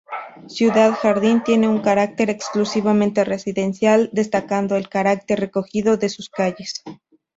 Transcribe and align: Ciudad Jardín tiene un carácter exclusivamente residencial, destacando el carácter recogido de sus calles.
Ciudad 0.47 0.93
Jardín 0.93 1.43
tiene 1.43 1.67
un 1.67 1.79
carácter 1.79 2.31
exclusivamente 2.31 3.23
residencial, 3.23 4.09
destacando 4.11 4.75
el 4.75 4.89
carácter 4.89 5.39
recogido 5.39 5.95
de 5.97 6.09
sus 6.09 6.27
calles. 6.27 6.81